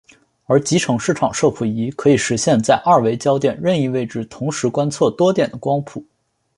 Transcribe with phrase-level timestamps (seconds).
[0.45, 6.03] 而集成视场摄谱仪可以实现在二维焦面任意位置同时观测多点的光谱。